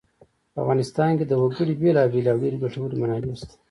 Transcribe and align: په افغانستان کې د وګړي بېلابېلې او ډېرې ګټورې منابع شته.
په 0.53 0.57
افغانستان 0.63 1.09
کې 1.17 1.25
د 1.27 1.33
وګړي 1.41 1.73
بېلابېلې 1.81 2.29
او 2.31 2.37
ډېرې 2.43 2.57
ګټورې 2.63 2.95
منابع 3.01 3.33
شته. 3.39 3.53